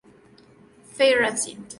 [0.97, 1.67] Foyt Racing.